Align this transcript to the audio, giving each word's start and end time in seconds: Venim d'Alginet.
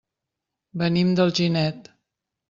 Venim 0.81 1.11
d'Alginet. 1.19 1.91